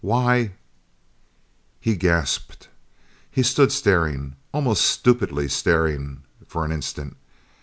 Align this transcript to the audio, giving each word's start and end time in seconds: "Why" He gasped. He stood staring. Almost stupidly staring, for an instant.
"Why" 0.03 0.53
He 1.79 1.95
gasped. 1.95 2.69
He 3.29 3.43
stood 3.43 3.71
staring. 3.71 4.35
Almost 4.51 4.83
stupidly 4.83 5.47
staring, 5.47 6.23
for 6.47 6.65
an 6.65 6.71
instant. 6.71 7.17